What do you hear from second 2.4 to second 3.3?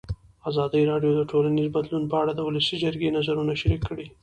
ولسي جرګې